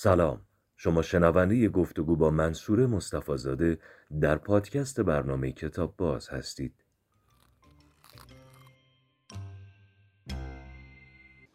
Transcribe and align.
سلام. 0.00 0.40
شما 0.76 1.02
شنونده 1.02 1.68
گفتگو 1.68 2.16
با 2.16 2.30
منصور 2.30 2.86
مصطفی 2.86 3.36
زاده 3.36 3.78
در 4.20 4.36
پادکست 4.36 5.00
برنامه 5.00 5.52
کتاب 5.52 5.94
باز 5.96 6.28
هستید. 6.28 6.74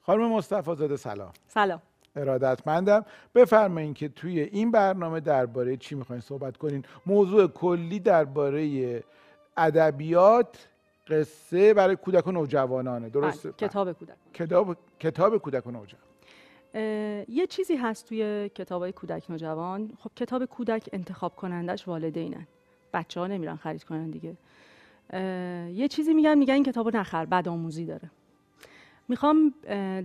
خانم 0.01 0.31
مصطفی 0.31 0.75
زاده 0.75 0.97
سلام. 0.97 1.31
سلام. 1.47 1.81
ارادتمندم 2.15 3.05
بفرمایید 3.35 3.95
که 3.95 4.09
توی 4.09 4.39
این 4.39 4.71
برنامه 4.71 5.19
درباره 5.19 5.77
چی 5.77 5.95
می‌خواین 5.95 6.21
صحبت 6.21 6.57
کنین. 6.57 6.85
موضوع 7.05 7.47
کلی 7.47 7.99
درباره 7.99 9.03
ادبیات 9.57 10.67
قصه 11.07 11.73
برای 11.73 11.95
کودک 11.95 12.27
و 12.27 12.31
نوجوانانه 12.31 13.09
درسته 13.09 13.51
بله، 13.51 13.57
کتاب 13.57 13.91
کودک 13.91 14.15
کتاب 14.33 14.77
کتاب 14.99 15.37
کودک 15.37 15.67
و 15.67 15.71
نوجوان 15.71 16.12
یه 17.29 17.47
چیزی 17.49 17.75
هست 17.75 18.07
توی 18.07 18.49
کتابای 18.49 18.91
کودک 18.91 19.31
نوجوان. 19.31 19.91
خب 19.99 20.11
کتاب 20.15 20.45
کودک 20.45 20.89
انتخاب 20.93 21.35
کنندش 21.35 21.87
والدینن. 21.87 22.47
بچه 22.93 23.19
ها 23.19 23.27
نمیرن 23.27 23.55
خرید 23.55 23.83
کنن 23.83 24.09
دیگه. 24.11 24.37
یه 25.73 25.87
چیزی 25.87 26.13
میگن 26.13 26.37
میگن 26.37 26.53
این 26.53 26.63
کتاب 26.63 26.89
رو 26.89 26.99
نخر 26.99 27.25
بدآموزی 27.25 27.85
داره. 27.85 28.11
می‌خوام 29.07 29.53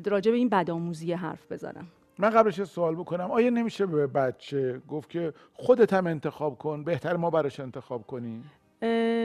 راجع 0.06 0.30
به 0.30 0.36
این 0.36 0.48
بدآموزی 0.48 1.12
حرف 1.12 1.52
بزنم. 1.52 1.86
من 2.18 2.30
قبلش 2.30 2.64
سوال 2.64 2.94
بکنم. 2.94 3.30
آیا 3.30 3.50
نمیشه 3.50 3.86
به 3.86 4.06
بچه 4.06 4.80
گفت 4.88 5.10
که 5.10 5.34
خودت 5.54 5.92
هم 5.92 6.06
انتخاب 6.06 6.58
کن 6.58 6.84
بهتر 6.84 7.16
ما 7.16 7.30
براش 7.30 7.60
انتخاب 7.60 8.06
کنیم؟ 8.06 8.50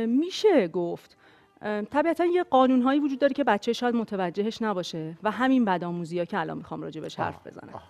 میشه 0.07 0.67
گفت. 0.67 1.17
طبیعتا 1.91 2.25
یه 2.25 2.43
قانونهایی 2.43 2.99
وجود 2.99 3.19
داره 3.19 3.33
که 3.33 3.43
بچه 3.43 3.73
شاید 3.73 3.95
متوجهش 3.95 4.61
نباشه 4.61 5.17
و 5.23 5.31
همین 5.31 5.65
بدآموزی 5.65 6.19
ها 6.19 6.25
که 6.25 6.39
الان 6.39 6.57
می‌خوام 6.57 6.81
راجع 6.81 7.01
بهش 7.01 7.19
حرف 7.19 7.47
بزنم. 7.47 7.81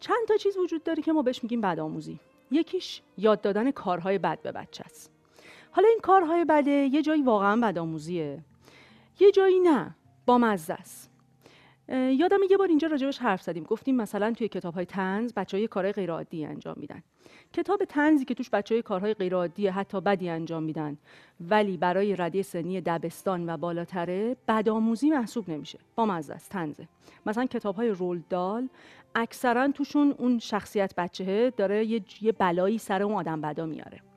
چند 0.00 0.28
تا 0.28 0.36
چیز 0.36 0.56
وجود 0.56 0.82
داره 0.82 1.02
که 1.02 1.12
ما 1.12 1.22
بهش 1.22 1.42
میگیم 1.42 1.60
بدآموزی. 1.60 2.20
یکیش 2.50 3.02
یاد 3.18 3.40
دادن 3.40 3.70
کارهای 3.70 4.18
بد 4.18 4.42
به 4.42 4.52
بچه 4.52 4.84
است. 4.84 5.10
حالا 5.70 5.88
این 5.88 5.98
کارهای 6.02 6.44
بده 6.44 6.70
یه 6.70 7.02
جایی 7.02 7.22
واقعا 7.22 7.60
بدآموزیه 7.60 8.38
یه 9.20 9.30
جایی 9.30 9.60
نه 9.60 9.94
با 10.26 10.38
مزه 10.38 10.74
است. 10.74 11.09
یادم 11.90 12.38
یه 12.50 12.56
بار 12.56 12.68
اینجا 12.68 12.88
راجبش 12.88 13.18
حرف 13.18 13.42
زدیم. 13.42 13.64
گفتیم 13.64 13.96
مثلا 13.96 14.32
توی 14.32 14.48
کتاب 14.48 14.74
های 14.74 14.84
تنز 14.84 15.32
بچه 15.34 15.56
های 15.56 15.66
کارهای 15.66 15.92
غیر 15.92 16.10
عادی 16.12 16.44
انجام 16.44 16.74
میدن. 16.78 17.02
کتاب 17.52 17.84
تنزی 17.84 18.24
که 18.24 18.34
توش 18.34 18.50
بچه 18.50 18.74
های 18.74 18.82
کارهای 18.82 19.14
غیر 19.14 19.34
عادی 19.34 19.66
حتی 19.66 20.00
بدی 20.00 20.28
انجام 20.28 20.62
میدن 20.62 20.96
ولی 21.40 21.76
برای 21.76 22.16
رده 22.16 22.42
سنی 22.42 22.80
دبستان 22.80 23.48
و 23.48 23.56
بالاتره 23.56 24.36
بدآموزی 24.48 25.10
محسوب 25.10 25.50
نمیشه. 25.50 25.78
با 25.96 26.06
مزه 26.06 26.34
است 26.34 26.50
تنزه 26.50 26.88
مثلا 27.26 27.46
کتاب 27.46 27.76
های 27.76 27.88
رول 27.88 28.22
دال 28.30 28.68
اکثرا 29.14 29.68
توشون 29.68 30.14
اون 30.18 30.38
شخصیت 30.38 30.94
بچهه 30.96 31.52
داره 31.56 31.84
یه, 31.84 32.02
یه 32.20 32.32
بلایی 32.32 32.78
سر 32.78 33.02
اون 33.02 33.14
آدم 33.14 33.40
بدا 33.40 33.66
میاره. 33.66 34.09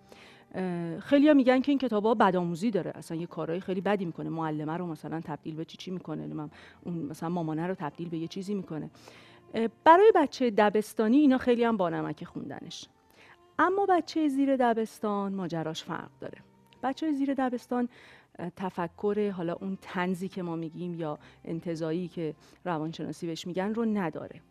خیلی 0.99 1.33
میگن 1.33 1.61
که 1.61 1.71
این 1.71 1.79
کتاب 1.79 2.05
ها 2.05 2.13
بدآموزی 2.13 2.71
داره. 2.71 2.91
اصلا 2.95 3.17
یه 3.17 3.27
کارهای 3.27 3.59
خیلی 3.59 3.81
بدی 3.81 4.05
می‌کنه. 4.05 4.29
معلمه 4.29 4.77
رو 4.77 4.87
مثلا 4.87 5.21
تبدیل 5.21 5.55
به 5.55 5.65
چی 5.65 5.77
چی 5.77 5.91
می‌کنه؟ 5.91 6.49
اون 6.85 6.93
مثلا 6.93 7.29
مامانه 7.29 7.67
رو 7.67 7.75
تبدیل 7.75 8.09
به 8.09 8.17
یه 8.17 8.27
چیزی 8.27 8.53
می‌کنه. 8.53 8.89
برای 9.83 10.11
بچه 10.15 10.49
دبستانی 10.49 11.17
اینا 11.17 11.37
خیلی 11.37 11.63
هم 11.63 11.77
بانمک 11.77 12.23
خوندنش. 12.23 12.87
اما 13.59 13.85
بچه 13.85 14.27
زیر 14.27 14.55
دبستان 14.55 15.33
ماجراش 15.33 15.83
فرق 15.83 16.09
داره. 16.19 16.37
بچه 16.83 17.11
زیر 17.11 17.33
دبستان 17.33 17.89
تفکر 18.55 19.29
حالا 19.29 19.53
اون 19.53 19.77
تنزی 19.81 20.27
که 20.27 20.43
ما 20.43 20.55
میگیم 20.55 20.93
یا 20.93 21.19
انتظایی 21.45 22.07
که 22.07 22.35
روانشناسی 22.65 23.27
بهش 23.27 23.47
میگن 23.47 23.73
رو 23.73 23.85
نداره. 23.85 24.41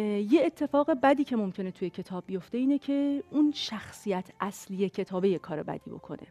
یه 0.00 0.42
اتفاق 0.44 0.90
بدی 0.90 1.24
که 1.24 1.36
ممکنه 1.36 1.70
توی 1.70 1.90
کتاب 1.90 2.24
بیفته 2.26 2.58
اینه 2.58 2.78
که 2.78 3.22
اون 3.30 3.52
شخصیت 3.54 4.30
اصلی 4.40 4.88
کتابه 4.88 5.28
یه 5.28 5.38
کار 5.38 5.62
بدی 5.62 5.90
بکنه. 5.90 6.26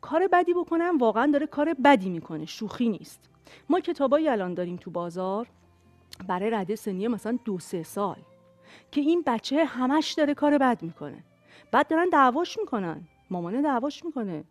کار 0.00 0.28
بدی 0.32 0.54
بکنم 0.54 0.98
واقعا 0.98 1.30
داره 1.32 1.46
کار 1.46 1.74
بدی 1.84 2.10
می‌کنه 2.10 2.46
شوخی 2.46 2.88
نیست. 2.88 3.20
ما 3.68 3.80
کتابایی 3.80 4.28
الان 4.28 4.54
داریم 4.54 4.76
تو 4.76 4.90
بازار 4.90 5.46
برای 6.28 6.50
رده 6.50 6.76
سنی 6.76 7.08
مثلا 7.08 7.38
دو 7.44 7.58
سه 7.58 7.82
سال 7.82 8.16
که 8.90 9.00
این 9.00 9.22
بچه 9.26 9.64
همش 9.64 10.12
داره 10.12 10.34
کار 10.34 10.58
بد 10.58 10.82
می‌کنه. 10.82 11.24
بعد 11.72 11.88
دارن 11.88 12.08
دعواش 12.08 12.58
می‌کنن 12.58 13.02
مامانه 13.30 13.62
دعواش 13.62 14.04
می‌کنه 14.04 14.44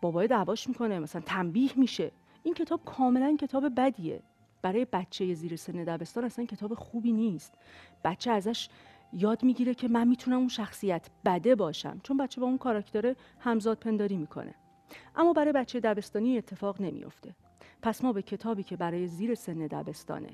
بابای 0.00 0.26
دعواش 0.26 0.68
می‌کنه 0.68 0.98
مثلا 0.98 1.22
تنبیه 1.26 1.70
میشه. 1.76 2.12
این 2.42 2.54
کتاب 2.54 2.84
کاملا 2.84 3.36
کتاب 3.40 3.74
بدیه. 3.76 4.22
برای 4.62 4.86
بچه 4.92 5.34
زیر 5.34 5.56
سن 5.56 5.84
دبستان 5.84 6.24
اصلا 6.24 6.44
کتاب 6.44 6.74
خوبی 6.74 7.12
نیست. 7.12 7.54
بچه 8.04 8.30
ازش 8.30 8.68
یاد 9.12 9.42
می‌گیره 9.42 9.74
که 9.74 9.88
من 9.88 10.08
می‌تونم 10.08 10.38
اون 10.38 10.48
شخصیت 10.48 11.06
بده 11.24 11.54
باشم 11.54 12.00
چون 12.02 12.16
بچه 12.16 12.40
با 12.40 12.46
اون 12.46 12.58
کاراکتر 12.58 13.14
همزاد 13.38 13.78
پنداری 13.78 14.16
می‌کنه. 14.16 14.54
اما 15.16 15.32
برای 15.32 15.52
بچه 15.52 15.80
دبستانی 15.80 16.38
اتفاق 16.38 16.80
نمیافته. 16.80 17.34
پس 17.82 18.04
ما 18.04 18.12
به 18.12 18.22
کتابی 18.22 18.62
که 18.62 18.76
برای 18.76 19.06
زیر 19.06 19.34
سن 19.34 19.66
دبستانه 19.66 20.30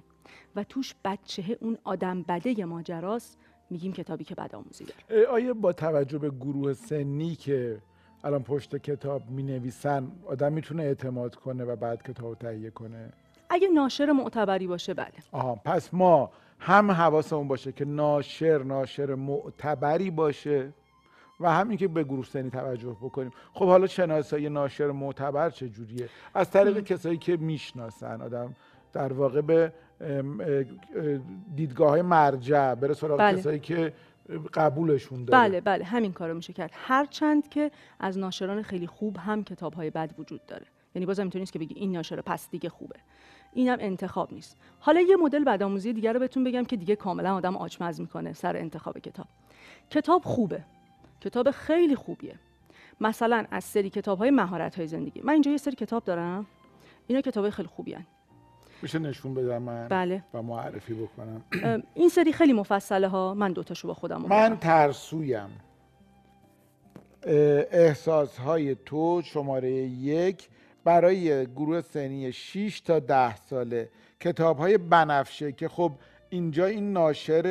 و 0.56 0.64
توش 0.64 0.94
بچه 1.04 1.58
اون 1.60 1.78
آدم 1.84 2.22
بده 2.22 2.64
ماجراست 2.64 3.38
میگیم 3.70 3.92
کتابی 3.92 4.24
که 4.24 4.34
بدآموزی 4.34 4.84
داره 4.84 5.00
اه، 5.10 5.34
آیا 5.34 5.54
با 5.54 5.72
توجه 5.72 6.18
به 6.18 6.30
گروه 6.30 6.72
سنی 6.72 7.36
که 7.36 7.82
الان 8.24 8.42
پشت 8.42 8.76
کتاب 8.76 9.30
می 9.30 9.42
نویسن 9.42 10.12
آدم 10.26 10.52
می‌تونه 10.52 10.82
اعتماد 10.82 11.34
کنه 11.34 11.64
و 11.64 11.76
بعد 11.76 12.02
کتاب 12.02 12.34
تهیه 12.34 12.70
کنه؟ 12.70 13.12
اگه 13.54 13.68
ناشر 13.68 14.12
معتبری 14.12 14.66
باشه 14.66 14.94
بله. 14.94 15.12
آها 15.32 15.54
پس 15.64 15.94
ما 15.94 16.30
هم 16.58 16.90
حواسمون 16.90 17.48
باشه 17.48 17.72
که 17.72 17.84
ناشر 17.84 18.62
ناشر 18.62 19.14
معتبری 19.14 20.10
باشه 20.10 20.72
و 21.40 21.52
همین 21.52 21.78
که 21.78 21.88
به 21.88 22.04
گروه 22.04 22.24
سنی 22.24 22.50
توجه 22.50 22.96
بکنیم. 23.02 23.30
خب 23.52 23.66
حالا 23.66 23.86
شناسایی 23.86 24.48
ناشر 24.48 24.90
معتبر 24.90 25.50
چه 25.50 25.68
جوریه؟ 25.68 26.08
از 26.34 26.50
طریق 26.50 26.80
کسایی 26.80 27.18
که 27.18 27.36
می‌شناسن 27.36 28.20
آدم 28.20 28.54
در 28.92 29.12
واقع 29.12 29.40
به 29.40 29.72
دیدگاه 31.54 31.88
های 31.88 32.02
مرجع 32.02 32.74
بره 32.74 32.94
سراغ 32.94 33.18
بله. 33.18 33.38
کسایی 33.38 33.58
که 33.58 33.92
قبولشون 34.54 35.24
داره. 35.24 35.48
بله 35.48 35.60
بله 35.60 35.84
همین 35.84 36.12
کارو 36.12 36.34
میشه 36.34 36.52
کرد. 36.52 36.70
هرچند 36.74 37.48
که 37.48 37.70
از 38.00 38.18
ناشران 38.18 38.62
خیلی 38.62 38.86
خوب 38.86 39.16
هم 39.16 39.44
کتاب 39.44 39.74
های 39.74 39.90
بد 39.90 40.14
وجود 40.18 40.46
داره. 40.46 40.66
یعنی 40.94 41.06
بازم 41.06 41.22
اینطوری 41.22 41.42
نیست 41.42 41.52
که 41.52 41.58
بگی 41.58 41.74
این 41.74 41.92
ناشر 41.92 42.20
پس 42.20 42.50
دیگه 42.50 42.68
خوبه. 42.68 42.96
اینم 43.54 43.76
انتخاب 43.80 44.32
نیست. 44.32 44.56
حالا 44.80 45.00
یه 45.00 45.16
مدل 45.16 45.44
بدآموزی 45.44 45.92
دیگر 45.92 46.12
رو 46.12 46.20
بهتون 46.20 46.44
بگم 46.44 46.64
که 46.64 46.76
دیگه 46.76 46.96
کاملا 46.96 47.34
آدم 47.34 47.56
آچمز 47.56 48.00
می‌کنه 48.00 48.32
سر 48.32 48.56
انتخاب 48.56 48.98
کتاب. 48.98 49.26
کتاب 49.90 50.22
خوبه. 50.24 50.64
کتاب 51.20 51.50
خیلی 51.50 51.96
خوبیه. 51.96 52.34
مثلا 53.00 53.46
از 53.50 53.64
سری 53.64 53.90
کتاب 53.90 54.18
های 54.18 54.30
مهارت 54.30 54.76
های 54.76 54.86
زندگی. 54.86 55.20
من 55.20 55.32
اینجا 55.32 55.50
یه 55.50 55.56
سری 55.56 55.74
کتاب 55.74 56.04
دارم. 56.04 56.46
اینا 57.06 57.20
کتاب 57.20 57.50
خیلی 57.50 57.68
خوبی 57.68 57.92
هن. 57.94 58.06
میشه 58.82 58.98
نشون 58.98 59.34
بدم 59.34 59.62
من 59.62 59.88
بله. 59.88 60.24
و 60.34 60.42
معرفی 60.42 60.94
بکنم؟ 60.94 61.42
این 61.94 62.08
سری 62.08 62.32
خیلی 62.32 62.52
مفصله 62.52 63.08
ها 63.08 63.34
من 63.34 63.52
دوتاشو 63.52 63.88
با 63.88 63.94
خودم 63.94 64.16
من 64.16 64.32
آوردم. 64.32 64.56
ترسویم. 64.56 65.48
احساس 67.26 68.38
های 68.38 68.76
تو 68.86 69.22
شماره 69.24 69.70
یک 69.72 70.48
برای 70.84 71.46
گروه 71.46 71.80
سنی 71.80 72.32
6 72.32 72.80
تا 72.80 72.98
10 72.98 73.36
ساله. 73.36 73.88
کتاب 74.20 74.58
های 74.58 74.78
بنفشه 74.78 75.52
که 75.52 75.68
خب 75.68 75.92
اینجا 76.30 76.66
این 76.66 76.92
ناشر 76.92 77.42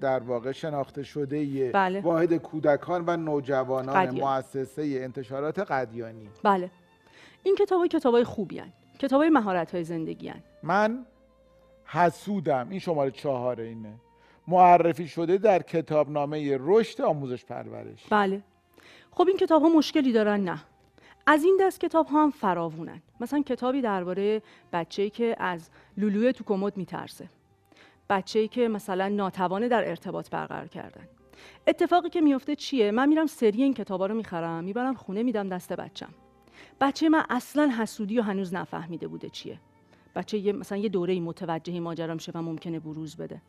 در 0.00 0.18
واقع 0.18 0.52
شناخته 0.52 1.02
شده 1.02 1.70
بله. 1.70 2.00
واحد 2.00 2.34
کودکان 2.34 3.04
و 3.06 3.16
نوجوانان 3.16 4.06
قدیان. 4.06 4.36
مؤسسه 4.36 4.82
انتشارات 4.82 5.58
قدیانی. 5.58 6.28
بله. 6.42 6.70
این 7.42 7.54
کتاب 7.54 7.78
های 7.78 7.88
کتاب 7.88 8.14
های 8.14 8.24
خوبی 8.24 8.58
هن. 8.58 8.72
کتاب 8.98 9.20
های 9.20 9.30
مهارت 9.30 9.74
های 9.74 9.84
زندگی 9.84 10.28
هن. 10.28 10.42
من 10.62 11.06
حسودم. 11.84 12.66
این 12.70 12.78
شماره 12.78 13.10
چهاره 13.10 13.64
اینه. 13.64 13.94
معرفی 14.48 15.08
شده 15.08 15.38
در 15.38 15.62
کتابنامه 15.62 16.56
رشد 16.60 17.00
آموزش 17.00 17.44
پرورش. 17.44 18.06
بله. 18.10 18.42
خب 19.10 19.24
این 19.28 19.36
کتاب 19.36 19.62
ها 19.62 19.68
مشکلی 19.68 20.12
دارن؟ 20.12 20.40
نه. 20.40 20.60
از 21.26 21.44
این 21.44 21.58
دست 21.60 21.80
کتاب 21.80 22.06
ها 22.06 22.22
هم 22.22 22.30
فراوونن. 22.30 23.02
مثلا 23.20 23.42
کتابی 23.42 23.80
درباره 23.80 24.42
بچه‌ای 24.72 25.10
که 25.10 25.36
از 25.38 25.70
لولوی 25.96 26.32
تو 26.32 26.44
کمد 26.44 26.76
میترسه. 26.76 27.28
بچه‌ای 28.10 28.48
که 28.48 28.68
مثلا 28.68 29.08
ناتوانه 29.08 29.68
در 29.68 29.88
ارتباط 29.88 30.30
برقرار 30.30 30.68
کردن. 30.68 31.08
اتفاقی 31.66 32.10
که 32.10 32.20
میفته 32.20 32.56
چیه؟ 32.56 32.90
من 32.90 33.08
میرم 33.08 33.26
سری 33.26 33.62
این 33.62 33.74
کتابا 33.74 34.06
رو 34.06 34.14
می‌خرم 34.14 34.64
می‌برم 34.64 34.94
خونه 34.94 35.22
میدم 35.22 35.48
دست 35.48 35.72
بچم 35.72 36.10
بچه 36.80 37.08
من 37.08 37.24
اصلا 37.30 37.72
حسودی 37.78 38.18
و 38.18 38.22
هنوز 38.22 38.54
نفهمیده 38.54 39.08
بوده 39.08 39.28
چیه. 39.28 39.58
بچه 40.14 40.38
یه 40.38 40.52
مثلا 40.52 40.78
یه 40.78 40.88
دوره 40.88 41.20
متوجه 41.20 41.80
ماجرا 41.80 42.14
میشه 42.14 42.32
و 42.34 42.42
ممکنه 42.42 42.80
بروز 42.80 43.16
بده. 43.16 43.42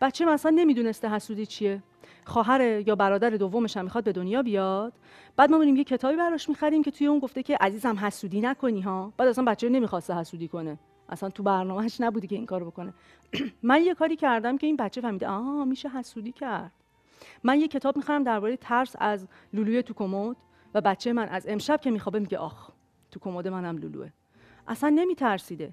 بچه 0.00 0.24
مثلا 0.24 0.50
نمی‌دونسته 0.50 1.10
حسودی 1.10 1.46
چیه. 1.46 1.82
خواهر 2.24 2.60
یا 2.86 2.94
برادر 2.94 3.30
دومش 3.30 3.76
هم 3.76 3.84
می‌خواد 3.84 4.04
به 4.04 4.12
دنیا 4.12 4.42
بیاد. 4.42 4.92
بعد 5.36 5.50
ما 5.50 5.58
میریم 5.58 5.76
یه 5.76 5.84
کتابی 5.84 6.16
براش 6.16 6.48
می‌خریم 6.48 6.82
که 6.82 6.90
توی 6.90 7.06
اون 7.06 7.18
گفته 7.18 7.42
که 7.42 7.56
عزیزم 7.60 7.98
حسودی 7.98 8.40
نکنی 8.40 8.80
ها. 8.80 9.12
بعد 9.16 9.28
اصلا 9.28 9.44
بچه 9.44 9.68
نمی‌خواسته 9.68 10.14
حسودی 10.14 10.48
کنه. 10.48 10.78
اصلا 11.08 11.30
تو 11.30 11.42
برنامهش 11.42 12.00
نبودی 12.00 12.26
که 12.26 12.36
این 12.36 12.46
کارو 12.46 12.70
بکنه. 12.70 12.94
من 13.62 13.82
یه 13.82 13.94
کاری 13.94 14.16
کردم 14.16 14.58
که 14.58 14.66
این 14.66 14.76
بچه 14.76 15.00
فهمیده 15.00 15.28
آها 15.28 15.64
میشه 15.64 15.88
حسودی 15.88 16.32
کرد. 16.32 16.72
من 17.44 17.60
یه 17.60 17.68
کتاب 17.68 17.96
می‌خرم 17.96 18.22
درباره 18.22 18.56
ترس 18.56 18.96
از 18.98 19.26
لولوی 19.52 19.82
تو 19.82 19.94
کمد 19.94 20.36
و 20.74 20.80
بچه 20.80 21.12
من 21.12 21.28
از 21.28 21.46
امشب 21.48 21.80
که 21.80 21.90
میخوابه 21.90 22.18
میگه 22.18 22.38
آخ 22.38 22.70
تو 23.10 23.20
کمد 23.20 23.48
منم 23.48 23.78
لولوه. 23.78 24.10
اصلا 24.68 24.88
نمیترسیده. 24.88 25.72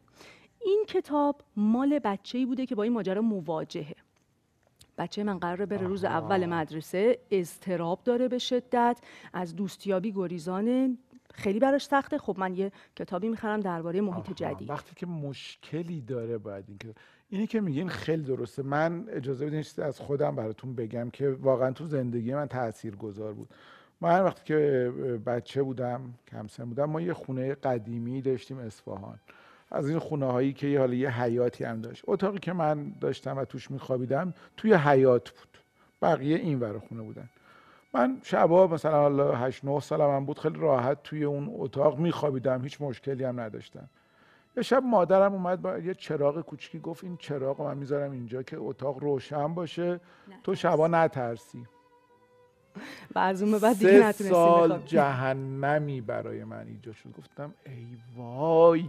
این 0.65 0.85
کتاب 0.87 1.41
مال 1.55 1.99
بچه 1.99 2.37
ای 2.37 2.45
بوده 2.45 2.65
که 2.65 2.75
با 2.75 2.83
این 2.83 2.93
ماجرا 2.93 3.21
مواجهه. 3.21 3.95
بچه 4.97 5.23
من 5.23 5.37
قراره 5.37 5.65
بره 5.65 5.87
روز 5.87 6.03
اول 6.05 6.45
مدرسه 6.45 7.19
اضطراب 7.31 7.99
داره 8.03 8.27
به 8.27 8.37
شدت 8.37 8.99
از 9.33 9.55
دوستیابی 9.55 10.11
گریزانه 10.11 10.97
خیلی 11.33 11.59
براش 11.59 11.85
سخته. 11.85 12.17
خب 12.17 12.35
من 12.39 12.55
یه 12.55 12.71
کتابی 12.95 13.29
می‌خرم 13.29 13.59
درباره 13.59 14.01
محیط 14.01 14.33
جدید. 14.33 14.69
وقتی 14.69 14.95
که 14.95 15.05
مشکلی 15.05 16.01
داره 16.01 16.37
باید 16.37 16.65
این 16.67 16.77
که 16.77 16.95
اینی 17.29 17.47
که 17.47 17.61
میگین 17.61 17.89
خیلی 17.89 18.23
درسته. 18.23 18.63
من 18.63 19.05
اجازه 19.09 19.45
بدین 19.45 19.61
چیزی 19.61 19.81
از 19.81 19.99
خودم 19.99 20.35
براتون 20.35 20.75
بگم 20.75 21.09
که 21.09 21.29
واقعا 21.29 21.71
تو 21.71 21.85
زندگی 21.85 22.33
من 22.33 22.47
تأثیر 22.47 22.95
گذار 22.95 23.33
بود. 23.33 23.49
من 24.01 24.23
وقتی 24.23 24.41
که 24.45 24.91
بچه 25.25 25.63
بودم 25.63 26.13
کم 26.27 26.47
سن 26.47 26.65
بودم 26.65 26.85
ما 26.85 27.01
یه 27.01 27.13
خونه 27.13 27.55
قدیمی 27.55 28.21
داشتیم 28.21 28.57
اصفهان. 28.57 29.19
از 29.71 29.89
این 29.89 29.99
خونه 29.99 30.25
هایی 30.25 30.53
که 30.53 30.67
یه 30.67 30.79
حالا 30.79 30.93
یه 30.93 31.21
حیاتی 31.21 31.63
هم 31.63 31.81
داشت. 31.81 32.03
اتاقی 32.07 32.39
که 32.39 32.53
من 32.53 32.93
داشتم 33.01 33.37
و 33.37 33.45
توش 33.45 33.71
میخوابیدم 33.71 34.33
توی 34.57 34.73
حیات 34.73 35.29
بود. 35.29 35.57
بقیه 36.01 36.37
این 36.37 36.59
ور 36.59 36.79
خونه 36.79 37.01
بودن. 37.01 37.29
من 37.93 38.19
شبا 38.23 38.67
مثلا 38.67 39.01
حالا 39.01 39.35
8 39.35 39.65
9 39.65 39.79
سالم 39.79 40.15
هم 40.15 40.25
بود 40.25 40.39
خیلی 40.39 40.59
راحت 40.59 41.03
توی 41.03 41.23
اون 41.23 41.49
اتاق 41.57 41.99
میخوابیدم. 41.99 42.61
هیچ 42.61 42.81
مشکلی 42.81 43.23
هم 43.23 43.39
نداشتم. 43.39 43.89
یه 44.57 44.63
شب 44.63 44.83
مادرم 44.83 45.33
اومد 45.33 45.61
با 45.61 45.77
یه 45.77 45.93
چراغ 45.93 46.41
کوچیکی 46.41 46.79
گفت 46.79 47.03
این 47.03 47.17
چراغ 47.17 47.59
رو 47.59 47.67
من 47.67 47.77
می‌ذارم 47.77 48.11
اینجا 48.11 48.43
که 48.43 48.57
اتاق 48.57 48.97
روشن 48.97 49.53
باشه 49.53 49.99
تو 50.43 50.55
شبا 50.55 50.87
نترسی. 50.87 51.67
و 53.15 53.19
از 53.19 53.43
اون 53.43 53.59
بعد 53.59 53.79
دیگه 53.79 53.91
سه 53.91 53.97
نتونستی 53.97 54.23
سال. 54.23 54.81
جهنمی 54.85 56.01
برای 56.01 56.43
من 56.43 56.67
ایجاد 56.67 56.95
شد. 56.95 57.09
گفتم 57.17 57.53
ای 57.65 57.87
وای 58.17 58.85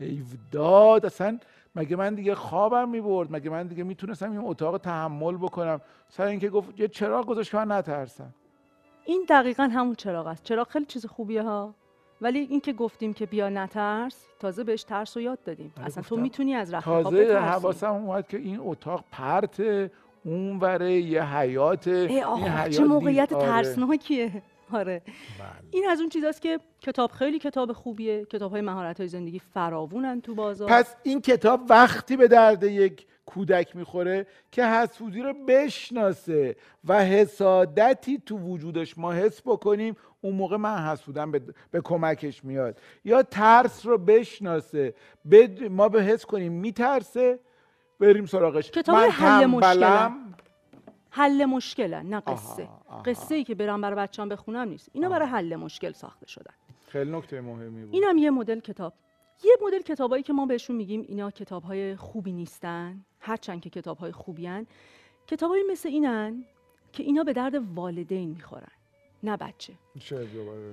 ای 0.00 0.22
داد 0.52 1.06
اصلا 1.06 1.38
مگه 1.74 1.96
من 1.96 2.14
دیگه 2.14 2.34
خوابم 2.34 2.88
می‌برد؟ 2.88 3.32
مگه 3.32 3.50
من 3.50 3.66
دیگه 3.66 3.84
می‌تونستم 3.84 4.30
این 4.30 4.40
اتاق 4.44 4.78
تحمل 4.78 5.36
بکنم؟ 5.36 5.80
سر 6.08 6.24
اینکه 6.24 6.48
گفت 6.48 6.80
یه 6.80 6.88
چراغ 6.88 7.26
گذاشت 7.26 7.50
که 7.50 7.56
من 7.56 7.72
نترسم. 7.72 8.34
این 9.04 9.26
دقیقا 9.28 9.62
همون 9.62 9.94
چراغ 9.94 10.26
است. 10.26 10.42
چراغ 10.42 10.68
خیلی 10.68 10.84
چیز 10.84 11.06
خوبیه 11.06 11.42
ها. 11.42 11.74
ولی 12.20 12.38
این 12.38 12.60
که 12.60 12.72
گفتیم 12.72 13.12
که 13.12 13.26
بیا 13.26 13.48
نترس 13.48 14.26
تازه 14.40 14.64
بهش 14.64 14.82
ترس 14.82 15.16
رو 15.16 15.22
یاد 15.22 15.38
دادیم. 15.44 15.72
بله، 15.76 15.86
اصلا 15.86 16.02
تو. 16.02 16.16
می‌تونی 16.16 16.54
از 16.54 16.74
رخت 16.74 16.84
خواب 16.84 17.02
تازه. 17.02 17.38
حواسم 17.38 17.92
اومد 17.92 18.28
که 18.28 18.36
این 18.36 18.58
اتاق 18.60 19.04
پرت 19.12 19.60
اون 20.26 20.58
وره 20.58 20.92
یه 20.92 21.36
حیات 21.36 21.88
ای 21.88 21.94
این 22.24 22.48
حیات 22.48 22.68
چه 22.70 22.84
موقعیت 22.84 23.32
آره. 23.32 23.46
ترسناکیه. 23.46 24.42
آره. 24.72 25.02
بله. 25.38 25.48
این 25.70 25.88
از 25.90 26.00
اون 26.00 26.08
چیزاست 26.08 26.42
که 26.42 26.58
کتاب 26.80 27.10
خیلی 27.10 27.38
کتاب 27.38 27.72
خوبیه. 27.72 28.24
کتاب 28.24 28.50
های 28.50 28.60
مهارت 28.60 29.00
های 29.00 29.08
زندگی 29.08 29.38
فراوونن 29.38 30.20
تو 30.20 30.34
بازار. 30.34 30.68
پس 30.68 30.94
این 31.02 31.20
کتاب 31.20 31.60
وقتی 31.68 32.16
به 32.16 32.28
درد 32.28 32.62
یک 32.62 33.06
کودک 33.26 33.76
می‌خوره 33.76 34.26
که 34.52 34.66
حسودی 34.66 35.20
رو 35.22 35.34
بشناسه 35.48 36.56
و 36.84 37.04
حسادتی 37.04 38.22
تو 38.26 38.38
وجودش 38.38 38.98
ما 38.98 39.12
حس 39.12 39.40
بکنیم 39.46 39.96
اون 40.20 40.34
موقع 40.34 40.56
من 40.56 40.78
حسودم 40.78 41.30
به, 41.30 41.42
به 41.70 41.80
کمکش 41.80 42.44
میاد. 42.44 42.78
یا 43.04 43.22
ترس 43.22 43.86
رو 43.86 43.98
بشناسه 43.98 44.94
بد- 45.30 45.62
ما 45.64 45.88
به 45.88 46.02
حس 46.02 46.24
کنیم 46.26 46.52
میترسه 46.52 47.38
بریم 48.00 48.26
سراغش. 48.26 48.70
کتاب 48.70 48.96
من 48.96 49.10
حل 49.10 49.42
تنبلم 49.42 50.34
حل 51.10 51.44
مشکلن 51.44 52.06
نه 52.06 52.20
قصه. 52.20 52.62
آها، 52.62 52.82
آها. 52.88 53.02
قصه 53.02 53.34
ای 53.34 53.44
که 53.44 53.54
برم 53.54 53.80
برای 53.80 53.96
بچه‌ام 53.96 54.28
بخونم 54.28 54.68
نیست. 54.68 54.90
اینا 54.92 55.08
برای 55.08 55.28
حل 55.28 55.56
مشکل 55.56 55.92
ساخته 55.92 56.26
شدن. 56.26 56.54
خیلی 56.88 57.12
نکته 57.12 57.40
مهمی 57.40 57.84
بود. 57.84 57.94
اینم 57.94 58.18
یه 58.18 58.30
مدل 58.30 58.60
کتاب. 58.60 58.92
یه 59.44 59.56
مدل 59.62 59.82
کتابایی 59.82 60.22
که 60.22 60.32
ما 60.32 60.46
بهشون 60.46 60.76
میگیم 60.76 61.04
اینا 61.08 61.30
کتابهای 61.30 61.96
خوبی 61.96 62.32
نیستن. 62.32 63.04
هرچند 63.20 63.60
که 63.60 63.70
کتابهای 63.70 64.12
خوبیان 64.12 64.66
کتابایی 65.26 65.62
مثل 65.70 65.88
اینن 65.88 66.44
که 66.92 67.02
اینا 67.02 67.24
به 67.24 67.32
درد 67.32 67.54
والدین 67.74 68.28
می‌خورن. 68.28 68.72
نه 69.22 69.36
بچه. 69.36 69.72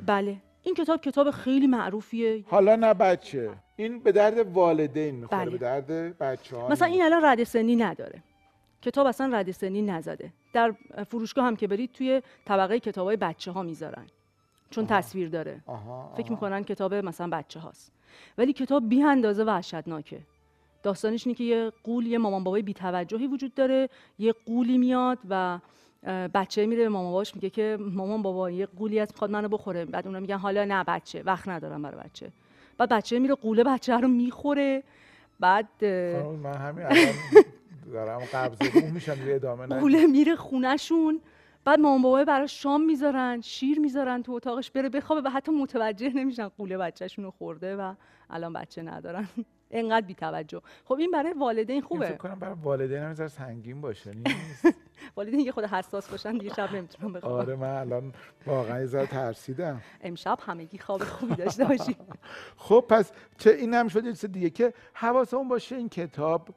بله. 0.06 0.38
این 0.64 0.76
کتاب 0.76 1.02
کتاب 1.02 1.32
خیلی 1.32 1.68
معروفیه. 1.68 2.44
حالا 2.48 2.76
نه 2.76 2.94
بچه. 2.94 3.50
این 3.76 4.00
به 4.00 4.12
درد 4.12 4.38
والدین 4.40 5.16
می‌خوره 5.16 5.42
بله. 5.42 5.52
به 5.52 5.58
درد 5.58 6.18
بچه 6.18 6.58
ها 6.58 6.68
مثلا 6.68 6.88
این 6.88 7.04
الان 7.04 7.26
رد 7.26 7.44
سنی 7.44 7.76
نداره. 7.76 8.24
کتاب 8.82 9.08
اصلا 9.08 9.38
رد 9.38 9.52
سنی 9.52 9.82
نزده. 9.82 10.34
در 10.54 10.74
فروشگاه 11.08 11.46
هم 11.46 11.56
که 11.56 11.68
برید 11.68 11.92
توی 11.92 12.22
طبقه 12.46 12.80
کتابای 12.80 13.18
بچه 13.18 13.52
ها 13.52 13.64
می‌ذارن. 13.64 14.06
چون 14.70 14.88
تصویر 14.88 15.30
داره. 15.30 15.62
آها، 15.66 16.12
فکر 16.14 16.24
آها. 16.26 16.34
می‌کنن 16.34 16.64
کتاب 16.64 16.94
مثلا 16.94 17.28
بچه 17.28 17.60
هاست 17.60 17.92
ولی 18.38 18.54
کتاب 18.54 18.90
بی 18.90 19.04
اندازه 19.04 19.44
وحشتناکه. 19.44 20.20
داستانش 20.84 21.28
اینه 21.28 21.38
که 21.38 21.44
یه 21.44 21.72
قول 21.84 22.08
یه 22.08 22.18
مامان 22.18 22.44
بابای 22.44 22.62
بی‌توجهی 22.62 23.28
وجود 23.28 23.54
داره. 23.54 23.90
یه 24.20 24.34
قولی 24.46 24.78
میاد 24.78 25.20
و 25.30 25.60
بچه 26.08 26.66
میره 26.66 26.84
به 26.84 26.90
مامان 26.90 27.12
باباش 27.12 27.36
میگه 27.36 27.50
که 27.50 27.78
مامان 27.80 28.22
بابا 28.22 28.52
یه 28.52 28.66
قولی 28.66 29.00
هست 29.00 29.12
می‌خواد 29.12 29.32
منو 29.32 29.48
بخوره. 29.48 29.86
بعد 29.86 30.08
اونا 30.08 30.20
میگن 30.20 30.38
حالا 30.38 30.66
نه 30.66 30.84
بچه 30.84 31.24
وقت 31.24 31.48
ندارم 31.48 31.82
برای 31.82 32.04
بچه. 32.04 32.32
بعد 32.78 32.90
بچه 32.90 33.20
میره 33.20 33.36
قوله 33.36 33.64
بچه 33.64 33.98
رو 33.98 34.08
می‌خوره. 34.08 34.84
بعد 35.40 35.68
خانم، 35.80 36.40
من 36.40 36.58
همین 36.58 36.88
دارم 37.94 38.20
قبض 38.34 38.76
میشم 38.94 39.18
ادامه 39.28 39.66
ندید. 39.66 39.78
قوله 39.78 40.08
میره 40.08 40.36
خونهشون. 40.36 41.22
بعد 41.66 41.80
مامان 41.80 42.02
بابای 42.02 42.26
براش 42.26 42.62
شام 42.64 42.86
می‌ذارن 42.86 43.42
شیر 43.42 43.80
می‌ذارن 43.80 44.24
تو 44.24 44.32
اتاقش 44.32 44.72
بره 44.72 44.90
بخوابه 44.90 45.30
و 45.30 45.32
حتی 45.32 45.52
متوجه 45.52 46.10
نمیشن 46.10 46.48
قوله 46.48 46.78
بچهشون 46.78 47.26
رو 47.26 47.32
خورده 47.32 47.76
و 47.76 47.94
الان 48.30 48.54
بچه 48.54 48.82
ندارن. 48.82 49.28
انقدر 49.72 50.06
بی 50.06 50.14
توجه 50.14 50.62
خب 50.86 50.94
این 50.94 51.12
برای 51.12 51.34
والدین 51.34 51.82
خوبه. 51.82 52.06
فکر 52.06 52.18
کنم 52.18 52.40
برای 52.40 52.56
والدین 52.64 52.98
هم 52.98 53.28
سنگین 53.28 53.82
باشه 53.82 54.12
نیست؟ 54.12 54.76
والدین 55.18 55.40
یه 55.40 55.52
خود 55.52 55.64
حساس 55.64 56.10
باشن 56.10 56.38
دیگه 56.38 56.54
شب 56.54 56.76
نمی‌تونن 56.76 57.14
بخوابن 57.14 57.36
آره 57.36 57.56
من 57.56 57.76
الان 57.76 58.14
واقعا 58.48 58.82
یه 58.82 59.06
ترسیدم. 59.06 59.82
امشب 60.02 60.40
همگی 60.46 60.78
خواب 60.78 61.04
خوبی 61.04 61.36
داشته 61.36 61.66
باشی 61.66 61.96
خب 62.58 62.86
پس 62.90 63.12
چه 63.38 63.50
این 63.50 63.74
هم 63.74 63.88
شد 63.88 64.06
یه 64.06 64.12
چیز 64.14 64.26
دیگه 64.32 64.50
که 64.50 64.74
حواسمون 64.94 65.48
باشه 65.48 65.76
این 65.76 65.90
کتاب 65.90 66.50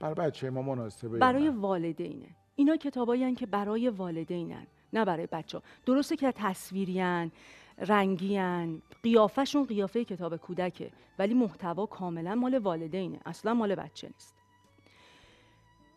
برای 0.00 0.14
بچه 0.14 0.50
ما 0.50 0.62
مناسبه 0.62 1.18
برای 1.18 1.44
نه. 1.48 1.50
والدینه. 1.60 2.26
اینا 2.56 2.76
کتابایی 2.76 3.34
که 3.34 3.46
برای 3.46 3.88
والدینن 3.88 4.66
نه 4.92 5.04
برای 5.04 5.26
بچه 5.26 5.60
درسته 5.86 6.16
که 6.16 6.32
تصویریان 6.32 7.32
رنگیان 7.78 8.82
قیافشون 9.02 9.64
قیافه 9.64 10.04
کتاب 10.04 10.36
کودکه 10.36 10.90
ولی 11.18 11.34
محتوا 11.34 11.86
کاملا 11.86 12.34
مال 12.34 12.58
والدینه. 12.58 13.20
اصلا 13.26 13.54
مال 13.54 13.74
بچه 13.74 14.06
نیست. 14.08 14.34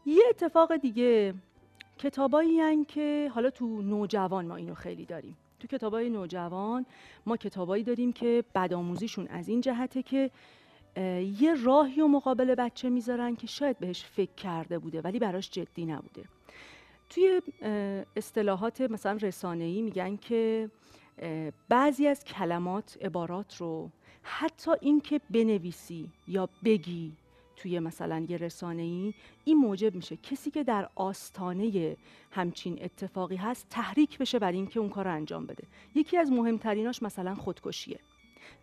یه 0.06 0.24
اتفاق 0.30 0.76
دیگه 0.76 1.34
کتابایی 1.98 2.86
که 2.86 3.32
حالا 3.34 3.50
تو 3.50 3.82
نوجوان 3.82 4.48
ما 4.48 4.56
اینو 4.56 4.74
خیلی 4.74 5.06
داریم. 5.06 5.38
تو 5.60 5.68
کتابای 5.68 6.10
نوجوان 6.10 6.86
ما 7.26 7.38
کتابایی 7.38 7.84
داریم 7.84 8.14
که 8.14 8.44
بدآموزیشون 8.56 9.28
از 9.28 9.48
این 9.48 9.62
جهته 9.62 10.04
که 10.04 10.32
یه 11.40 11.56
راهی 11.64 12.02
و 12.02 12.08
مقابل 12.08 12.56
بچه 12.56 12.90
می‌ذارن 12.90 13.36
که 13.36 13.48
شاید 13.48 13.80
بهش 13.80 14.06
فکر 14.06 14.34
کرده 14.34 14.80
بوده 14.80 15.02
ولی 15.02 15.20
براش 15.20 15.50
جدی 15.50 15.86
نبوده. 15.86 16.26
توی 17.10 17.42
اصطلاحات 18.16 18.82
مثلا 18.82 19.18
رسانه‌ای 19.22 19.82
میگن 19.82 20.16
که 20.16 20.70
بعضی 21.70 22.08
از 22.08 22.24
کلمات 22.24 22.98
عبارات 23.02 23.56
رو 23.56 23.90
حتی 24.24 24.72
اینکه 24.82 25.22
بنویسی 25.30 26.12
یا 26.28 26.50
بگی 26.64 27.14
توی 27.58 27.80
مثلا 27.80 28.26
یه 28.30 28.38
رسانه‌ای 28.38 29.14
این 29.46 29.58
موجب 29.58 29.96
میشه. 29.96 30.18
کسی 30.18 30.52
که 30.52 30.64
در 30.64 30.90
آستانه 30.96 31.98
همچین 32.32 32.78
اتفاقی 32.82 33.36
هست 33.36 33.68
تحریک 33.70 34.18
بشه 34.18 34.40
برای 34.40 34.58
اینکه 34.58 34.80
اون 34.80 34.90
کار 34.90 35.08
انجام 35.08 35.46
بده. 35.46 35.64
یکی 35.96 36.18
از 36.18 36.32
مهمتریناش 36.32 37.04
مثلا 37.04 37.36
خودکشیه. 37.36 38.00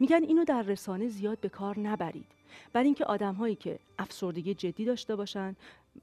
میگن 0.01 0.23
اینو 0.23 0.45
در 0.45 0.63
رسانه 0.63 1.09
زیاد 1.09 1.41
به 1.41 1.49
کار 1.49 1.79
نبرید. 1.79 2.27
برای 2.73 2.87
اینکه 2.87 3.05
آدم 3.05 3.35
هایی 3.35 3.55
که 3.55 3.79
افسردگی 3.99 4.55
جدی 4.55 4.85
داشته 4.85 5.17
باشن 5.17 5.57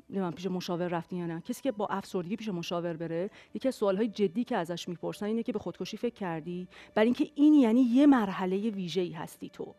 نمی‌دونم 0.09 0.33
پیش 0.33 0.45
مشاور 0.45 0.87
رفتین 0.87 1.19
یا 1.19 1.25
نه 1.25 1.41
کسی 1.41 1.61
که 1.61 1.71
با 1.71 1.87
افسردگی 1.87 2.35
پیش 2.35 2.49
مشاور 2.49 2.93
بره 2.93 3.29
یکی 3.53 3.67
از 3.67 3.75
سوالهای 3.75 4.07
جدی 4.07 4.43
که 4.43 4.57
ازش 4.57 4.89
می‌پرسن 4.89 5.25
اینه 5.25 5.43
که 5.43 5.51
به 5.51 5.59
خودکشی 5.59 5.97
فکر 5.97 6.15
کردی؟ 6.15 6.67
برای 6.95 7.05
اینکه 7.05 7.29
این 7.35 7.53
یعنی 7.53 7.81
یه 7.81 8.05
مرحله 8.05 8.69
ویژه‌ای 8.69 9.11
هستی 9.11 9.49
تو. 9.49 9.75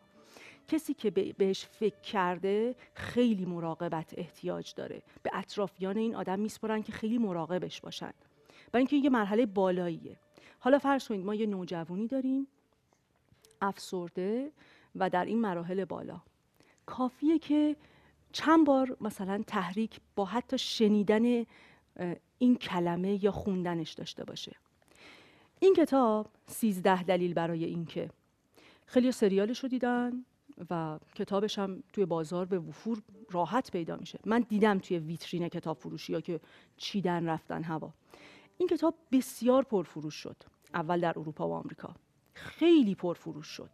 کسی 0.67 0.93
که 0.93 1.11
به- 1.11 1.33
بهش 1.33 1.65
فکر 1.65 1.99
کرده 2.01 2.75
خیلی 2.93 3.45
مراقبت 3.45 4.13
احتیاج 4.17 4.73
داره. 4.73 5.01
به 5.23 5.29
اطرافیان 5.33 5.97
این 5.97 6.15
آدم 6.15 6.39
میسپرن 6.39 6.81
که 6.81 6.91
خیلی 6.91 7.17
مراقبش 7.17 7.81
باشن. 7.81 8.13
برای 8.71 8.81
اینکه 8.81 8.95
یه 8.95 9.09
مرحله 9.09 9.45
بالاییه. 9.45 10.17
حالا 10.59 10.79
فرض 10.79 11.07
کنید 11.07 11.25
ما 11.25 11.35
یه 11.35 11.45
نوجوانی 11.45 12.07
داریم 12.07 12.47
افسرده 13.61 14.51
و 14.95 15.09
در 15.09 15.25
این 15.25 15.41
مراحل 15.41 15.85
بالا. 15.85 16.21
کافیه 16.85 17.39
که 17.39 17.75
چند 18.31 18.65
بار 18.65 18.97
مثلا 19.01 19.43
تحریک 19.47 19.99
با 20.15 20.25
حتی 20.25 20.57
شنیدن 20.57 21.45
این 22.37 22.55
کلمه 22.55 23.23
یا 23.23 23.31
خوندنش 23.31 23.91
داشته 23.93 24.23
باشه. 24.23 24.55
این 25.59 25.73
کتاب 25.73 26.27
سیزده 26.45 27.03
دلیل 27.03 27.33
برای 27.33 27.63
اینکه. 27.65 28.09
خیلی 28.85 29.11
سریالش 29.11 29.59
رو 29.59 29.69
دیدن. 29.69 30.25
و 30.69 30.99
کتابش 31.15 31.59
هم 31.59 31.83
توی 31.93 32.05
بازار 32.05 32.45
به 32.45 32.59
وفور 32.59 33.01
راحت 33.31 33.71
پیدا 33.71 33.95
میشه. 33.95 34.19
من 34.25 34.39
دیدم 34.39 34.79
توی 34.79 34.99
ویترین 34.99 35.49
کتاب 35.49 35.77
فروشی 35.77 36.13
ها 36.13 36.21
که 36.21 36.39
چیدن 36.77 37.29
رفتن 37.29 37.63
هوا. 37.63 37.93
این 38.57 38.67
کتاب 38.67 38.95
بسیار 39.11 39.63
پرفروش 39.63 40.15
شد. 40.15 40.35
اول 40.73 40.99
در 41.01 41.19
اروپا 41.19 41.49
و 41.49 41.53
آمریکا. 41.53 41.95
خیلی 42.33 42.95
پرفروش 42.95 43.47
شد. 43.47 43.69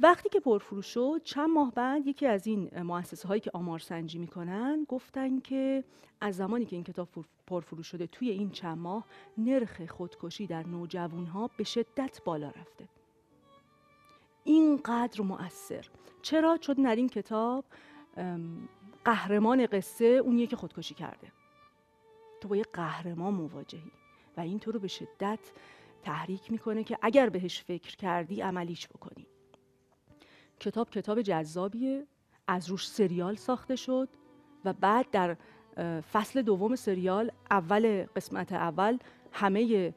وقتی 0.00 0.28
که 0.28 0.40
پرفروش 0.40 0.86
شد 0.86 1.20
چند 1.24 1.50
ماه 1.50 1.72
بعد 1.74 2.06
یکی 2.06 2.26
از 2.26 2.46
این 2.46 2.80
مؤسسه 2.80 3.28
هایی 3.28 3.40
که 3.40 3.50
آمار 3.54 3.78
سنجی 3.78 4.18
می‌کنن 4.18 4.86
گفتن 4.88 5.40
که 5.40 5.84
از 6.20 6.36
زمانی 6.36 6.64
که 6.64 6.76
این 6.76 6.84
کتاب 6.84 7.08
پرفروش 7.46 7.86
شده 7.86 8.06
توی 8.06 8.30
این 8.30 8.50
چند 8.50 8.78
ماه 8.78 9.04
نرخ 9.38 9.86
خودکشی 9.86 10.46
در 10.46 10.66
نوجوان 10.66 11.26
ها 11.26 11.50
به 11.56 11.64
شدت 11.64 12.20
بالا 12.24 12.48
رفته. 12.48 12.88
اینقدر 14.44 15.22
مؤثر. 15.22 15.88
چرا؟ 16.22 16.56
چون 16.56 16.74
در 16.74 16.96
این 16.96 17.08
کتاب 17.08 17.64
قهرمان 19.04 19.66
قصه 19.66 20.04
اونیه 20.04 20.46
که 20.46 20.56
خودکشی 20.56 20.94
کرده. 20.94 21.32
تو 22.40 22.48
با 22.48 22.56
یه 22.56 22.64
قهرمان 22.72 23.34
مواجهی 23.34 23.92
و 24.36 24.40
این 24.40 24.58
تو 24.58 24.72
رو 24.72 24.80
به 24.80 24.88
شدت 24.88 25.38
تحریک 26.02 26.52
می‌کنه 26.52 26.84
که 26.84 26.98
اگر 27.02 27.28
بهش 27.28 27.62
فکر 27.62 27.96
کردی 27.96 28.40
عملیش 28.40 28.88
بکنی. 28.88 29.26
کتاب 30.60 30.90
کتاب 30.90 31.22
جذابیه 31.22 32.06
از 32.46 32.70
روش 32.70 32.88
سریال 32.88 33.34
ساخته 33.34 33.76
شد 33.76 34.08
و 34.64 34.72
بعد 34.72 35.10
در 35.10 35.36
فصل 36.00 36.42
دوم 36.42 36.76
سریال 36.76 37.32
اول 37.50 38.06
قسمت 38.16 38.52
اول 38.52 38.98
همه 39.32 39.94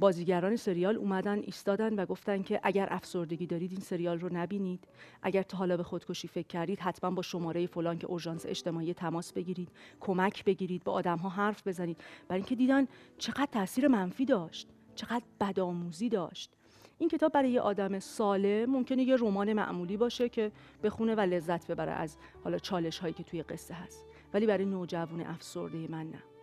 بازیگران 0.00 0.56
سریال 0.56 0.96
اومدن 0.96 1.38
ایستادن 1.38 1.94
و 1.94 2.06
گفتن 2.06 2.42
که 2.42 2.60
اگر 2.62 2.88
افسردگی 2.90 3.46
دارید 3.46 3.72
این 3.72 3.80
سریال 3.80 4.20
رو 4.20 4.28
نبینید. 4.32 4.88
اگر 5.22 5.42
تا 5.42 5.58
حالا 5.58 5.76
به 5.76 5.82
خودکشی 5.82 6.28
فکر 6.28 6.46
کردید 6.46 6.80
حتما 6.80 7.10
با 7.10 7.22
شماره 7.22 7.66
فلان 7.66 7.98
که 7.98 8.06
اورژانس 8.06 8.46
اجتماعی 8.46 8.94
تماس 8.94 9.32
بگیرید 9.32 9.68
کمک 10.00 10.44
بگیرید 10.44 10.84
با 10.84 10.92
آدم 10.92 11.18
ها 11.18 11.28
حرف 11.28 11.66
بزنید. 11.66 12.00
برای 12.28 12.40
اینکه 12.40 12.54
دیدن 12.54 12.86
چقدر 13.18 13.48
تاثیر 13.52 13.88
منفی 13.88 14.24
داشت 14.24 14.68
چقدر 14.94 15.24
بدآموزی 15.40 16.08
داشت. 16.08 16.50
این 16.98 17.08
کتاب 17.08 17.32
برای 17.32 17.50
یه 17.50 17.60
آدم 17.60 17.98
ساله 17.98 18.66
ممکنه 18.66 19.02
یه 19.02 19.16
رمان 19.16 19.52
معمولی 19.52 19.96
باشه 19.96 20.28
که 20.28 20.52
بخونه 20.82 21.14
و 21.14 21.20
لذت 21.20 21.70
ببره 21.70 21.92
از 21.92 22.16
حالا 22.44 22.58
چالش 22.58 22.98
هایی 22.98 23.14
که 23.14 23.22
توی 23.22 23.42
قصه 23.42 23.74
هست. 23.74 24.06
ولی 24.34 24.46
برای 24.46 24.64
نوجوان 24.64 25.20
افسرده 25.20 25.88
من 25.90 26.10
نه. 26.10 26.33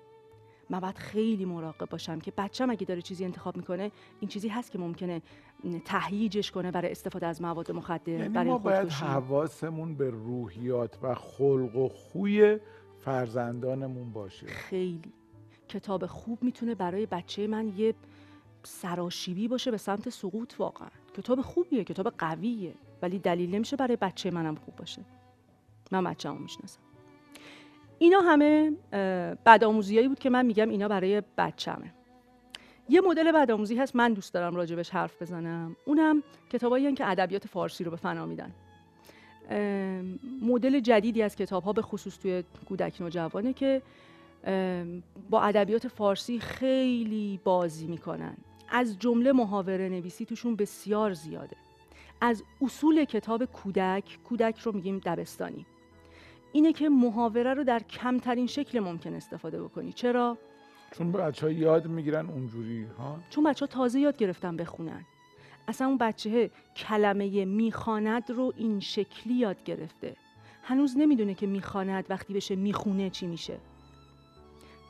من 0.71 0.79
باید 0.79 0.97
خیلی 0.97 1.45
مراقب 1.45 1.89
باشم 1.89 2.19
که 2.19 2.33
بچم 2.37 2.69
اگه 2.69 2.85
داره 2.85 3.01
چیزی 3.01 3.25
انتخاب 3.25 3.57
می‌کنه 3.57 3.91
این 4.19 4.29
چیزی 4.29 4.47
هست 4.47 4.71
که 4.71 4.79
ممکنه 4.79 5.21
تهییجش 5.85 6.51
کنه 6.51 6.71
برای 6.71 6.91
استفاده 6.91 7.27
از 7.27 7.41
مواد 7.41 7.71
مخدر 7.71 8.09
یعنی 8.09 8.29
برای 8.29 8.49
ما 8.49 8.57
باید 8.57 8.89
حواسمون 8.89 9.95
به 9.95 10.09
روحیات 10.09 10.97
و 11.01 11.15
خلق 11.15 11.75
و 11.75 11.89
خوی 11.89 12.59
فرزندانمون 12.99 14.11
باشه. 14.11 14.47
خیلی. 14.47 15.13
کتاب 15.69 16.05
خوب 16.05 16.43
می‌تونه 16.43 16.75
برای 16.75 17.05
بچه 17.05 17.47
من 17.47 17.73
یه 17.77 17.93
سراشیبی 18.63 19.47
باشه 19.47 19.71
به 19.71 19.77
سمت 19.77 20.09
سقوط 20.09 20.59
واقعا. 20.59 20.89
کتاب 21.13 21.41
خوبیه 21.41 21.83
کتاب 21.83 22.13
قویه 22.17 22.73
ولی 23.01 23.19
دلیل 23.19 23.55
نمیشه 23.55 23.75
برای 23.75 23.95
بچه 23.95 24.31
منم 24.31 24.55
خوب 24.55 24.75
باشه. 24.75 25.01
من 25.91 26.03
بچه‌مو 26.03 26.39
می‌شناسم. 26.39 26.79
اینا 28.01 28.20
همه 28.20 28.72
بدآموزیایی 29.46 30.08
بود 30.08 30.20
که 30.20 30.29
من 30.29 30.46
میگم 30.46 30.70
اینا 30.70 30.88
برای 30.88 31.24
بچمه. 31.38 31.93
یه 32.89 33.01
مدل 33.01 33.31
بدآموزی 33.31 33.75
هست 33.75 33.96
من 33.96 34.13
دوست 34.13 34.34
دارم 34.34 34.55
راجبش 34.55 34.89
حرف 34.89 35.22
بزنم. 35.22 35.75
اونم 35.86 36.24
کتابایی 36.50 36.93
که 36.93 37.10
ادبیات 37.10 37.48
فارسی 37.48 37.84
رو 37.84 37.91
به 37.91 37.98
فنا 37.98 38.25
میدن. 38.25 38.51
مدل 40.41 40.79
جدیدی 40.79 41.22
از 41.22 41.36
کتاب 41.36 41.63
ها 41.63 41.74
به 41.74 41.81
خصوص 41.81 42.17
توی 42.17 42.43
کودک 42.70 43.01
نوجوانه 43.01 43.53
که 43.53 43.81
با 45.29 45.41
ادبیات 45.41 45.88
فارسی 45.88 46.39
خیلی 46.39 47.39
بازی 47.43 47.88
می‌کنن. 47.88 48.38
از 48.70 49.00
جمله 49.00 49.31
محاوره 49.31 49.89
نویسی 49.89 50.25
توشون 50.25 50.55
بسیار 50.55 51.13
زیاده. 51.13 51.55
از 52.22 52.43
اصول 52.62 53.05
کتاب 53.05 53.46
کودک 53.46 54.20
کودک 54.24 54.60
رو 54.60 54.72
میگیم 54.72 55.01
دبستانی. 55.05 55.65
اینه 56.53 56.74
که 56.74 56.89
محاوره 56.89 57.53
رو 57.53 57.63
در 57.63 57.79
کمترین 57.79 58.48
شکل 58.48 58.79
ممکن 58.79 59.13
استفاده 59.13 59.63
بکنی. 59.63 59.93
چرا؟ 59.93 60.38
چون 60.98 61.12
بچه 61.12 61.46
ها 61.46 61.51
یاد 61.51 61.88
می‌گیرن 61.88 62.29
اونجوری 62.29 62.84
ها؟ 62.84 63.20
چون 63.29 63.43
بچه 63.43 63.65
ها 63.65 63.72
تازه 63.72 64.00
یاد 64.00 64.17
گرفتن 64.17 64.58
بخونن. 64.58 65.05
اصلا 65.67 65.88
اون 65.88 65.98
بچه 65.98 66.50
کلمه 66.75 67.46
می‌خواند 67.46 68.31
رو 68.31 68.53
این 68.58 68.79
شکلی 68.79 69.34
یاد 69.34 69.63
گرفته. 69.63 70.15
هنوز 70.63 70.98
نمی‌دونه 70.98 71.34
که 71.34 71.48
می‌خواند 71.48 72.05
وقتی 72.10 72.34
بشه 72.34 72.55
می‌خونه 72.55 73.10
چی 73.10 73.27
میشه. 73.27 73.58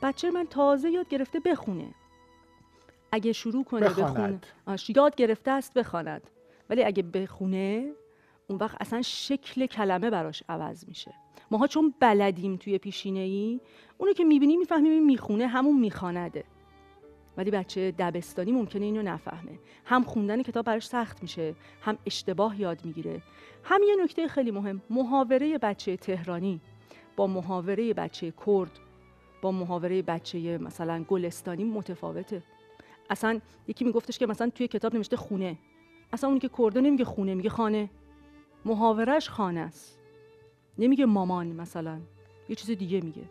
بچه 0.02 0.32
من 0.32 0.48
تازه 0.48 0.90
یاد 0.90 1.10
گرفته 1.10 1.40
بخونه. 1.40 1.88
اگه 3.12 3.34
شروع 3.34 3.64
کنه. 3.64 3.90
بخونه. 3.90 4.40
یاد 4.96 5.16
گرفته 5.16 5.52
است 5.52 5.74
بخواند. 5.74 6.22
ولی 6.70 6.84
اگه 6.84 7.04
بخونه 7.04 7.92
اون 8.52 8.60
وقت 8.60 8.78
اصلا 8.82 9.02
شکل 9.02 9.66
کلمه 9.66 10.10
براش 10.10 10.44
عوض 10.50 10.88
میشه. 10.88 11.14
ماها 11.52 11.68
چون 11.68 11.94
بلدیم 12.00 12.58
توی 12.58 12.78
پیشینه 12.78 13.20
ای 13.20 13.60
اونو 13.98 14.14
که 14.14 14.24
می‌بینیم 14.24 14.60
می‌فهمیم 14.60 15.06
می‌خونه 15.06 15.48
همون 15.48 15.80
میخوانده 15.80 16.44
ولی 17.38 17.52
بچه 17.52 17.92
دبستانی 17.92 18.52
ممکنه 18.52 18.86
اینو 18.86 19.02
نفهمه. 19.02 19.60
هم 19.86 20.04
خوندن 20.04 20.44
کتاب 20.44 20.66
براش 20.66 20.88
سخت 20.88 21.22
میشه 21.22 21.56
هم 21.82 21.98
اشتباه 22.06 22.62
یاد 22.62 22.86
می‌گیره. 22.86 23.22
هم 23.64 23.82
یه 23.88 24.04
نکته 24.04 24.28
خیلی 24.28 24.52
مهم 24.52 24.82
محاوره 24.90 25.58
بچه 25.58 25.98
تهرانی. 25.98 26.62
با 27.16 27.28
محاوره 27.28 27.94
بچه 27.94 28.34
کرد 28.46 28.80
با 29.42 29.52
محاوره 29.52 30.02
بچه 30.02 30.58
مثلا 30.58 31.04
گلستانی 31.04 31.64
متفاوته. 31.64 32.44
اصلا 33.10 33.40
یکی 33.68 33.86
میگفتش 33.86 34.20
که 34.20 34.26
مثلا 34.26 34.50
توی 34.50 34.68
کتاب 34.68 34.96
نوشته 34.96 35.18
خونه. 35.18 35.58
اصلا 36.14 36.28
اونی 36.30 36.40
که 36.40 36.50
کرده 36.58 36.82
نمیگه 36.82 37.06
خونه 37.06 37.36
میگه 37.36 37.50
خانه. 37.50 37.90
محاورش 38.66 39.30
خانه 39.30 39.60
است. 39.60 40.00
نمیگه 40.78 41.06
مامان 41.06 41.48
مثلا. 41.48 42.00
یه 42.50 42.56
چیز 42.56 42.72
دیگه 42.72 43.02
میگه. 43.02 43.24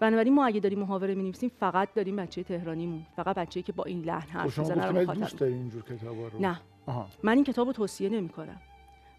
بنابراین 0.00 0.34
ما 0.34 0.46
اگه 0.46 0.60
داریم 0.60 0.78
محاوره 0.78 1.14
می‌نویسیم 1.14 1.50
فقط 1.60 1.94
داریم 1.94 2.16
بچه 2.16 2.42
تهرانیمون. 2.42 3.06
فقط 3.16 3.36
بچه‌ای 3.36 3.62
که 3.62 3.72
با 3.72 3.84
این 3.84 4.02
لحن 4.02 4.20
خب 4.20 4.38
حرف 4.38 4.54
شما 4.54 4.68
می‌زنه 4.68 4.86
رو 4.86 5.14
دوست 5.14 5.38
داری 5.38 5.52
اینجور 5.52 5.82
کتابا 5.82 6.28
رو؟ 6.28 6.40
نه. 6.40 6.60
آها. 6.86 7.08
من 7.22 7.34
این 7.34 7.44
کتاب 7.44 7.66
رو 7.66 7.72
توصیه 7.72 8.08
نمی 8.08 8.28
کنم 8.28 8.60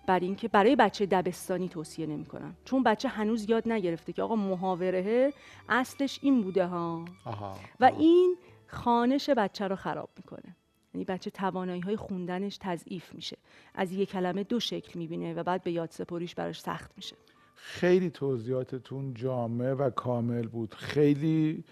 برای 0.07 0.25
اینکه 0.25 0.47
برای 0.47 0.75
بچه 0.75 1.05
دبستانی 1.05 1.69
توصیه 1.69 2.05
نمی 2.05 2.25
کنم 2.25 2.55
چون 2.65 2.83
بچه 2.83 3.07
هنوز 3.07 3.49
یاد 3.49 3.69
نگرفته 3.69 4.13
که 4.13 4.23
آقا 4.23 4.35
محاوره 4.35 5.33
اصلش 5.69 6.19
این 6.21 6.41
بوده 6.41 6.65
ها. 6.65 7.05
آها. 7.25 7.55
و. 7.79 7.85
این 7.85 8.35
خانش 8.67 9.29
بچه 9.29 9.67
رو 9.67 9.75
خراب 9.75 10.09
می‌کنه. 10.17 10.55
یعنی 10.97 11.05
بچه 11.05 11.29
توانایی 11.29 11.81
های 11.81 11.95
خوندنش 11.95 12.57
تضعیف 12.61 13.15
میشه. 13.15 13.37
از 13.75 13.91
یک 13.91 14.09
کلمه 14.09 14.43
دو 14.43 14.59
شکل 14.59 14.99
می‌بینه 14.99 15.33
و 15.33 15.43
بعد 15.43 15.63
به 15.63 15.71
یاد 15.71 15.89
سپریش 15.91 16.35
براش 16.35 16.61
سخت 16.61 16.91
میشه. 16.97 17.15
خیلی 17.55 18.09
توضیحاتتون 18.09 19.13
جامع 19.13 19.73
و 19.73 19.89
کامل 19.89 20.47
بود. 20.47 20.73
خیلی 20.73 21.63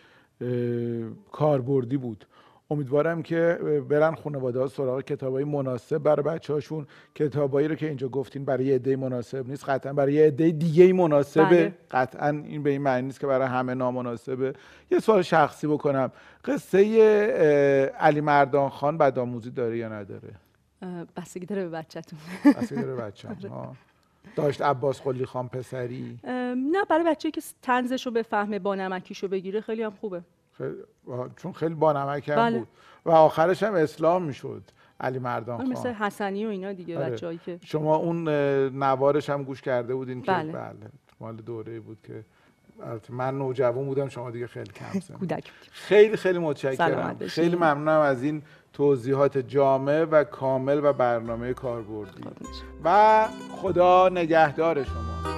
کاربردی 1.31 1.97
بود. 1.97 2.25
امیدوارم 2.69 3.23
که 3.23 3.59
برن 3.89 4.15
خانواده 4.15 4.59
ها 4.59 4.67
سراغ 4.67 5.01
کتابای 5.01 5.43
مناسب. 5.43 5.97
برای 5.97 6.23
بچه 6.23 6.53
هاشون 6.53 6.87
کتابایی 7.15 7.67
رو 7.67 7.75
که 7.75 7.87
اینجا 7.87 8.07
گفتین 8.09 8.45
برای 8.45 8.65
یه 8.65 8.75
عده 8.75 8.95
مناسب 8.95 9.49
نیست. 9.49 9.69
قطعا 9.69 9.93
برای 9.93 10.13
یه 10.13 10.27
عده 10.27 10.51
دیگه 10.51 10.93
مناسبه. 10.93 11.45
بله. 11.45 11.73
قطعا 11.91 12.29
این 12.29 12.63
به 12.63 12.69
این 12.69 12.81
معنی 12.81 13.05
نیست 13.05 13.19
که 13.19 13.27
برای 13.27 13.47
همه 13.47 13.73
نامناسبه. 13.73 14.53
یه 14.91 14.99
سوال 14.99 15.21
شخصی 15.21 15.67
بکنم. 15.67 16.11
قصه 16.45 16.79
علی 17.99 18.21
مردان 18.21 18.69
خان 18.69 18.97
بدآموزی 18.97 19.51
داره 19.51 19.77
یا 19.77 19.89
نداره؟ 19.89 20.29
بستگی 21.17 21.45
داره 21.45 21.63
به 21.63 21.69
بچهتون. 21.69 22.19
اصلا 22.45 22.81
داره 22.81 22.95
بچه 22.95 23.27
ها 23.49 23.75
داشت 24.35 24.61
عباس 24.61 25.01
قلی 25.01 25.25
خان 25.25 25.47
پسری؟ 25.47 26.19
نه 26.71 26.85
برای 26.89 27.03
بچه 27.05 27.31
که 27.31 27.41
تنزش 27.61 28.05
رو 28.05 28.11
بفهمه 28.11 28.59
با 28.59 28.75
نمکیش 28.75 29.23
رو 29.23 29.29
بگیره 29.29 29.61
خیلی 29.61 29.83
هم 29.83 29.91
خوبه. 29.91 30.21
خیلی- 30.57 30.75
چون 31.37 31.53
خیلی 31.53 31.75
بانمک 31.75 32.29
هم 32.29 32.35
بله. 32.35 32.57
بود 32.59 32.67
و 33.05 33.11
آخرش 33.11 33.63
هم 33.63 33.73
اسلام 33.73 34.23
می‌شد 34.23 34.63
علی 34.99 35.19
مردان 35.19 35.59
آره، 35.61 35.69
مثل 35.69 35.93
خان 35.93 36.07
حسنی 36.07 36.45
و 36.45 36.49
اینا 36.49 36.73
دیگه 36.73 36.97
آره. 36.99 37.09
بچه‌ای 37.09 37.37
که 37.45 37.59
شما 37.63 37.95
اون 37.95 38.27
نوارش 38.83 39.29
هم 39.29 39.43
گوش 39.43 39.61
کرده 39.61 39.95
بودین 39.95 40.21
که 40.21 40.31
بله. 40.31 40.51
بله 40.51 40.75
مال 41.19 41.35
دوره 41.35 41.79
بود 41.79 41.97
که 42.07 42.23
من 43.09 43.37
نوجوان 43.37 43.85
بودم 43.85 44.09
شما 44.09 44.31
دیگه 44.31 44.47
خیلی 44.47 44.71
کم 44.71 44.99
سن 45.07 45.13
کودک 45.13 45.51
خیلی 45.71 46.17
خیلی 46.17 46.39
متشکرم. 46.39 47.17
خیلی 47.27 47.55
ممنونم 47.55 47.99
از 47.99 48.23
این 48.23 48.41
توضیحات 48.73 49.37
جامع 49.37 50.03
و 50.03 50.23
کامل 50.23 50.79
و 50.83 50.93
برنامه 50.93 51.53
کاربردی 51.53 52.11
قربونت. 52.21 52.55
و 52.83 53.27
خدا 53.51 54.09
نگهدار 54.09 54.83
شما 54.83 55.34